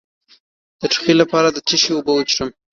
د 0.79 0.81
ټوخي 0.91 1.13
لپاره 1.21 1.47
د 1.51 1.57
څه 1.67 1.75
شي 1.81 1.91
اوبه 1.95 2.11
وڅښم؟ 2.13 2.49